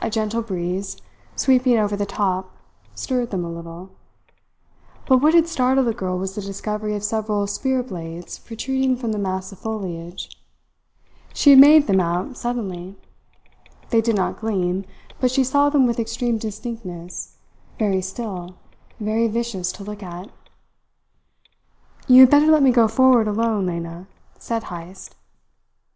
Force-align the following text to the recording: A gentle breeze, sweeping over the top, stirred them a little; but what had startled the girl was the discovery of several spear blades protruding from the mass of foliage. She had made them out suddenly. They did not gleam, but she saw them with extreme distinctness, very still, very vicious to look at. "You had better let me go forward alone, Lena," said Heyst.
A 0.00 0.10
gentle 0.10 0.42
breeze, 0.42 0.96
sweeping 1.36 1.78
over 1.78 1.94
the 1.94 2.04
top, 2.04 2.50
stirred 2.96 3.30
them 3.30 3.44
a 3.44 3.48
little; 3.48 3.90
but 5.06 5.18
what 5.18 5.34
had 5.34 5.46
startled 5.46 5.86
the 5.86 5.94
girl 5.94 6.18
was 6.18 6.34
the 6.34 6.40
discovery 6.40 6.96
of 6.96 7.04
several 7.04 7.46
spear 7.46 7.80
blades 7.84 8.40
protruding 8.40 8.96
from 8.96 9.12
the 9.12 9.20
mass 9.20 9.52
of 9.52 9.60
foliage. 9.60 10.36
She 11.32 11.50
had 11.50 11.60
made 11.60 11.86
them 11.86 12.00
out 12.00 12.36
suddenly. 12.36 12.96
They 13.90 14.00
did 14.00 14.16
not 14.16 14.40
gleam, 14.40 14.84
but 15.20 15.30
she 15.30 15.44
saw 15.44 15.68
them 15.70 15.86
with 15.86 16.00
extreme 16.00 16.38
distinctness, 16.38 17.36
very 17.78 18.00
still, 18.02 18.56
very 18.98 19.28
vicious 19.28 19.70
to 19.74 19.84
look 19.84 20.02
at. 20.02 20.28
"You 22.08 22.22
had 22.22 22.30
better 22.30 22.48
let 22.50 22.64
me 22.64 22.72
go 22.72 22.88
forward 22.88 23.28
alone, 23.28 23.66
Lena," 23.66 24.08
said 24.40 24.64
Heyst. 24.64 25.14